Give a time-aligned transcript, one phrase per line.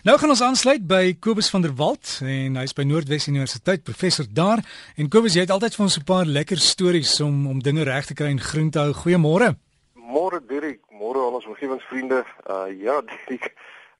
[0.00, 4.24] Nou gaan ons aansluit by Kobus van der Walt en hy's by Noordwes Universiteit professor
[4.32, 4.62] daar
[4.96, 8.06] en Kobus jy het altyd vir ons 'n paar lekker stories om om dinge reg
[8.06, 8.94] te kry en groen te hou.
[8.96, 9.58] Goeiemôre.
[9.92, 12.24] Môre Dirk, môre al ons omgewingsvriende.
[12.48, 13.52] Uh ja, Dirk.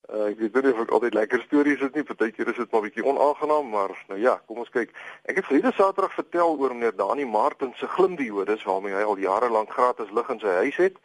[0.08, 2.02] Uh, ek weet nie of ek altyd lekker stories het nie.
[2.02, 4.96] Partykeer is dit maar bietjie onaangenaam, maar nou ja, kom ons kyk.
[5.28, 9.50] Ek het verlede Saterdag vertel oor meneer Dani Martin se glimdiodes waarmee hy al jare
[9.50, 10.96] lank gratis lig in sy huis het.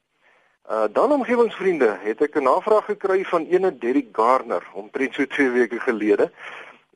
[0.71, 5.51] Uh dan omgewingsvriende, het ek 'n navraag gekry van ene Derrick Garner omtrent so 2
[5.51, 6.33] weke gelede.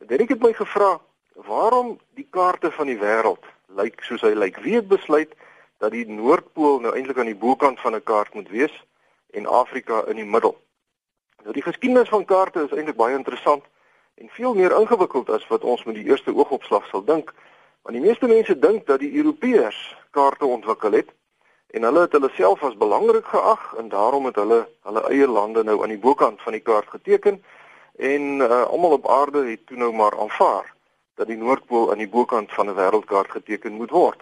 [0.06, 1.00] Derrick het my gevra
[1.34, 4.56] waarom die kaarte van die wêreld lyk soos hy lyk.
[4.56, 5.34] Wie het besluit
[5.78, 8.84] dat die Noordpool nou eintlik aan die bokant van 'n kaart moet wees
[9.30, 10.56] en Afrika in die middel?
[11.48, 13.62] Nou die geskiedenis van kaarte is eintlik baie interessant
[14.20, 17.30] en veel meer ingewikkeld as wat ons met die eerste oogopslag sal dink.
[17.82, 19.78] Want die meeste mense dink dat die Europeërs
[20.12, 21.14] kaarte ontwikkel het
[21.72, 24.58] en hulle het hulle self as belangrik geag en daarom het hulle
[24.90, 27.40] hulle eie lande nou aan die bokant van die kaart geteken
[27.96, 30.68] en uh, almal op aarde het toe nou maar aanvaar
[31.16, 34.20] dat die Noordpool aan die bokant van 'n wêreldkaart geteken moet word.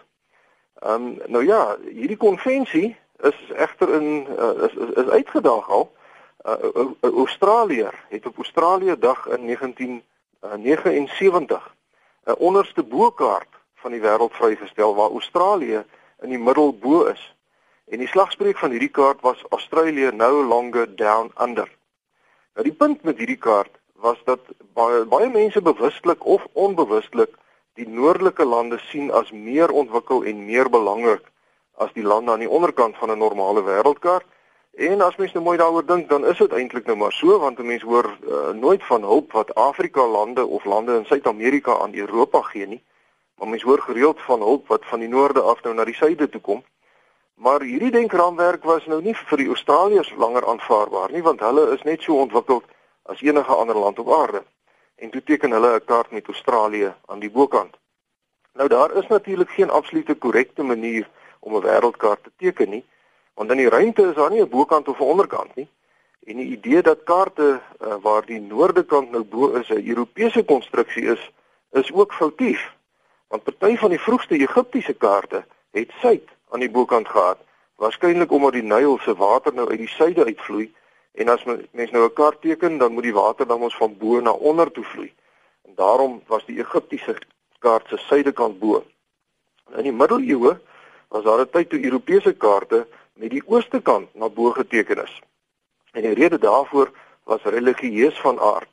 [0.78, 5.90] Ehm um, nou ja, hierdie konvensie is egter in uh, is, is is uitgedaag al
[6.44, 11.74] uh, uh, Australië het op Australië dag in 1979
[12.24, 15.84] 'n onderste bokaart van die wêreld vrygestel waar Australië
[16.20, 17.34] in die middel bo is.
[17.86, 21.76] En die slagspreuk van hierdie kaart was Australia no longer down under.
[22.54, 24.40] Nou die punt met hierdie kaart was dat
[24.74, 27.30] baie, baie mense bewustelik of onbewustelik
[27.74, 31.30] die noordelike lande sien as meer ontwikkel en meer belangrik
[31.76, 34.26] as die lande aan die onderkant van 'n normale wêreldkaart
[34.76, 37.58] En as mens nou mooi daaroor dink, dan is dit eintlik nou maar so want
[37.58, 41.94] 'n mens hoor uh, nooit van hulp wat Afrika lande of lande in Suid-Amerika aan
[41.94, 42.82] Europa gee nie.
[43.34, 46.28] Maar mens hoor gereeld van hulp wat van die noorde af nou na die suide
[46.28, 46.64] toe kom.
[47.34, 51.82] Maar hierdie denkraamwerk was nou nie vir die Australiërs langer aanvaarbaar nie want hulle is
[51.82, 52.64] net so ontwikkeld
[53.02, 54.42] as enige ander land op aarde.
[54.96, 57.76] En toe teken hulle 'n kaart met Australië aan die bokant.
[58.52, 61.08] Nou daar is natuurlik geen absolute korrekte manier
[61.40, 62.84] om 'n wêreldkaart te teken nie.
[63.36, 65.68] Want in die ruimte is daar nie 'n bokant of 'n onderkant nie.
[66.24, 70.44] En die idee dat kaarte uh, waar die noorde kant nou bo is 'n Europese
[70.44, 71.30] konstruksie is,
[71.72, 72.74] is ook foutief.
[73.28, 77.38] Want party van die vroegste Egiptiese kaarte het suid aan die bokant gehad,
[77.76, 80.74] waarskynlik omdat die Nyl se water nou uit die suide uitvloei
[81.12, 84.20] en as mens nou 'n kaart teken, dan moet die water dan ons van bo
[84.20, 85.12] na onder toe vloei.
[85.62, 87.16] En daarom was die Egiptiese
[87.58, 88.84] kaart se suidekant bo.
[89.76, 90.58] In die middeleeue
[91.08, 92.86] was daar 'n tyd toe Europese kaarte
[93.16, 95.20] met die ooste kant na bo geteken is.
[95.92, 96.90] En die rede daarvoor
[97.24, 98.72] was religieus van aard.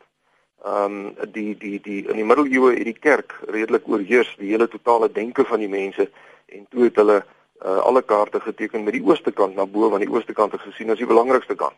[0.63, 4.67] Ehm um, die die die in die middeleeue het die kerk redelik oorheers die hele
[4.67, 6.09] totale denke van die mense
[6.45, 10.03] en toe het hulle uh, alle kaarte geteken met die ooste kant na bo want
[10.03, 11.75] die ooste kant is gesien as die belangrikste kant.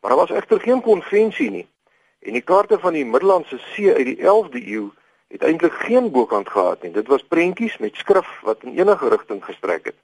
[0.00, 1.66] Maar daar was egter geen konvensie nie.
[2.24, 4.88] En die kaarte van die Middellandse See uit die 11de eeu
[5.28, 6.92] het eintlik geen bokant gehad nie.
[6.92, 9.96] Dit was prentjies met skrif wat in enige rigting gestrek het.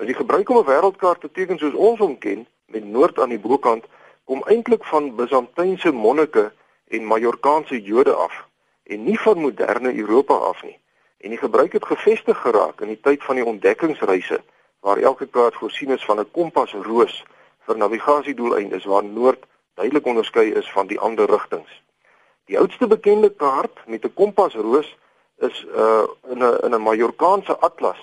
[0.00, 3.28] Nou die gebruik om 'n wêreldkaart te teken soos ons hom ken met noord aan
[3.28, 3.84] die bokant
[4.24, 6.52] kom eintlik van Byzantynse monnike
[6.88, 8.46] en Majorkaanse Jode af
[8.82, 10.78] en nie van moderne Europa af nie.
[11.18, 14.40] En die gebruik het gevestig geraak in die tyd van die ontdekkingsreise
[14.80, 17.24] waar elke kaart voorsien is van 'n kompasroos
[17.66, 19.44] vir navigasiedoeleindes waar noord
[19.74, 21.82] duidelik onderskei is van die ander rigtings.
[22.44, 24.96] Die oudste bekende kaart met 'n kompasroos
[25.38, 28.00] is uh in 'n in 'n Majorkaanse atlas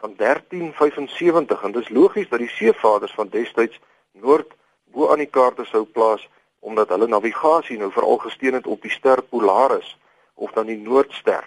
[0.00, 3.80] van 1375 en dis logies dat die seevaders van destyds
[4.12, 4.52] noord
[4.92, 6.28] bo aan die kaarte sou plaas
[6.60, 9.96] omdat hulle navigasie nou veral gesteun het op die ster Polaris
[10.34, 11.44] of dan die Noordster.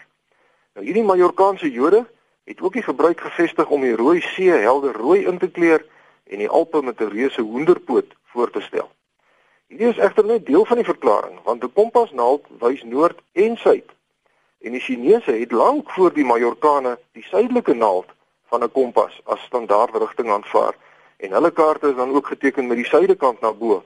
[0.74, 2.06] Nou hierdie Majorkaanse Jode
[2.46, 5.86] het ook die gebruik gevestig om die Rooi See helder rooi in te kleur
[6.30, 8.90] en die Alpe met 'n reuse hoenderpoot voor te stel.
[9.68, 13.90] Hierdie is egter net deel van die verklaring want 'n kompasnaald wys noord en suid.
[14.62, 18.13] En die Chinese het lank voor die Majorkane die suidelike naald
[18.54, 20.76] van 'n kompas as standaard rigting aanvaar
[21.18, 23.84] en hulle kaarte is dan ook geteken met die suidekant na bo.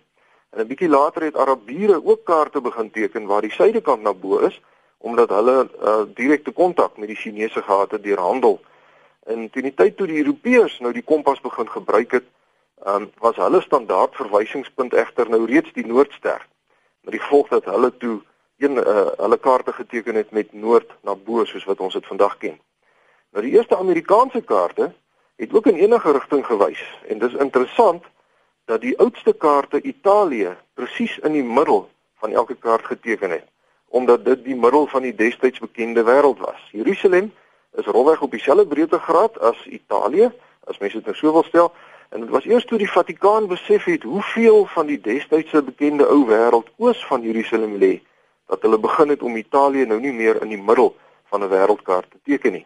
[0.50, 4.38] En 'n bietjie later het Arabiere ook kaarte begin teken waar die suidekant na bo
[4.38, 4.62] is
[4.98, 8.60] omdat hulle uh, direkte kontak met die Chinese gehad het deur handel.
[9.24, 12.28] En teen die tyd toe die Europeërs nou die kompas begin gebruik het,
[12.88, 16.48] um, was hulle standaard verwysingspunt egter nou reeds die noordster.
[17.02, 18.22] Met die gevolg dat hulle toe
[18.58, 22.38] een uh, hulle kaarte geteken het met noord na bo soos wat ons dit vandag
[22.38, 22.60] ken.
[23.32, 24.94] Nou die eerste Amerikaanse kaarte
[25.36, 28.04] het ook in enige rigting gewys en dis interessant
[28.66, 33.48] dat die oudste kaarte Italië presies in die middel van elke kaart geteken het.
[33.88, 36.70] omdat dit die middel van die destyds bekende wêreld was.
[36.72, 37.34] Jerusalem
[37.72, 40.32] is rolweg op dieselfde breedtegraad as Italië,
[40.64, 41.72] as mense dit nou so wil stel,
[42.10, 46.26] en dit was eers toe die Vatikaan besef het hoeveel van die destydse bekende ou
[46.28, 47.98] wêreld oos van Jerusalem lê,
[48.48, 50.96] dat hulle begin het om Italië nou nie meer in die middel
[51.32, 52.66] van 'n wêreldkaart te teken nie.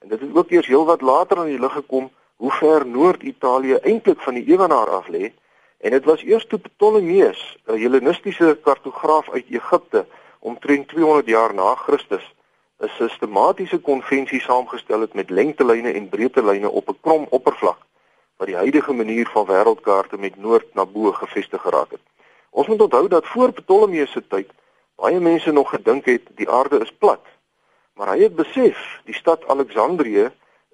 [0.00, 4.20] En dit het ook eers heelwat later aan die lig gekom hoe ver Noord-Italië eintlik
[4.20, 5.32] van die ewenaar af lê
[5.80, 10.06] en dit was eers toe Ptolemeus, 'n Hellenistiese kartograaf uit Egipte,
[10.38, 12.34] omtrent 200 jaar na Christus
[12.80, 17.80] 'n sistematiese konvensie saamgestel het met lengtelyne en breedtelyne op 'n krom oppervlak
[18.36, 22.00] wat die huidige manier van wêreldkaarte met noord na bo gevestig geraak het.
[22.50, 24.48] Ons moet onthou dat voor Ptolemeus se tyd
[24.96, 27.20] baie mense nog gedink het die aarde is plat.
[28.00, 30.30] Maar hy het besef die stad Alexandrië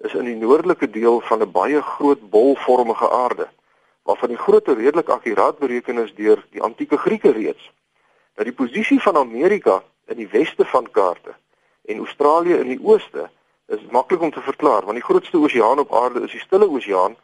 [0.07, 3.47] is in die noordelike deel van 'n baie groot bolvormige aarde
[4.03, 7.71] waarvan die grootte redelik akkuraat bereken is deur die antieke Grieke reeds.
[8.35, 11.35] Nou die posisie van Amerika in die weste van kaarte
[11.85, 13.29] en Australië in die ooste
[13.65, 17.15] is maklik om te verklaar want die grootste oseaan op aarde is die Stille Oseaan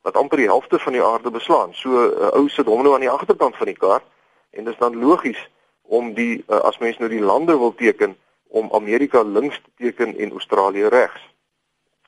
[0.00, 1.74] wat amper die helfte van die aarde beslaan.
[1.74, 4.06] So 'n uh, ou sit hom nou aan die agterkant van die kaart
[4.50, 5.48] en dit is dan logies
[5.82, 8.16] om die uh, as mens nou die lande wil teken
[8.52, 11.34] om Amerika links te teken en Australië regs.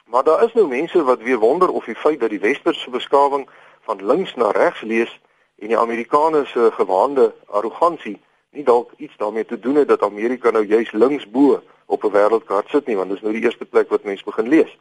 [0.05, 3.49] Maar daar is nou mense wat weer wonder of die feit dat die westerse beskawing
[3.81, 5.21] van links na regs lees
[5.59, 8.21] en die Amerikaners se gewaande arrogansie
[8.51, 12.13] nie dalk iets daarmee te doen het dat Amerika nou juis links bo op 'n
[12.13, 14.79] wêreldkaart sit nie want dis nou die eerste plek wat mense begin lees.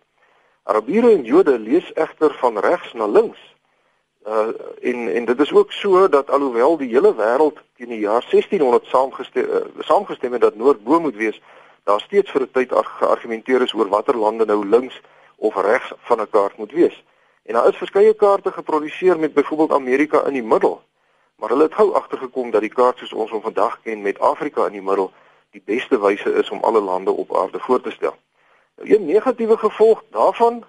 [0.64, 3.53] Arabiere en Jode lees egter van regs na links.
[4.28, 4.48] Uh
[4.82, 8.86] en en dit is ook so dat alhoewel die hele wêreld teen die jaar 1600
[8.86, 11.42] saamgestem uh, saamgestem het dat noord bo moet wees,
[11.84, 15.02] daar steeds vir 'n tyd geargumenteer is oor watter lande nou links
[15.36, 17.04] of regs van 'n kaart moet wees.
[17.44, 20.82] En daar is verskeie kaarte geproduseer met byvoorbeeld Amerika in die middel.
[21.36, 24.66] Maar hulle het gou agtergekom dat die kaart soos ons hom vandag ken met Afrika
[24.66, 25.12] in die middel
[25.52, 28.16] die beste wyse is om alle lande op aarde voor te stel.
[28.76, 30.64] Nou, 'n negatiewe gevolg daarvan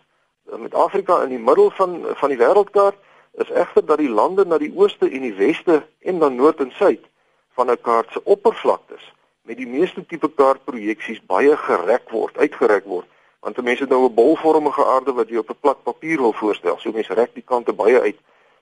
[0.50, 2.98] eh, met Afrika in die middel van van die wêreldkaart
[3.34, 6.72] is egter dat die lande na die ooste en die weste en dan noord en
[6.78, 7.04] suid
[7.54, 13.06] van 'n kaart se oppervlaktes met die meeste tipe kaartprojeksies baie gerek word, uitgerek word.
[13.40, 16.78] Want mense het nou 'n bolvormige aarde wat jy op 'n plat papier wil voorstel.
[16.78, 18.19] So mense rek die kante baie uit